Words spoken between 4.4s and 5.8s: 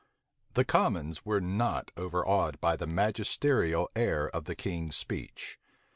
the king's speech.